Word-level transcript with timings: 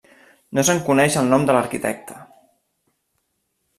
No 0.57 0.63
se'n 0.69 0.79
coneix 0.87 1.17
el 1.21 1.29
nom 1.33 1.45
de 1.49 1.57
l'arquitecte. 1.57 2.17